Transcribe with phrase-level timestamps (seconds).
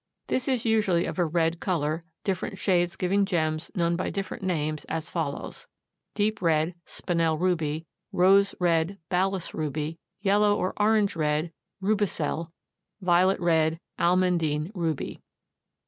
[0.29, 4.83] This is usually of a red color, different shades giving gems known by different names
[4.85, 5.67] as follows:
[6.15, 11.51] Deep red, spinel ruby; rose red, Balas ruby; yellow or orange red,
[11.83, 12.51] rubicelle;
[12.99, 15.21] violet red, almandine ruby.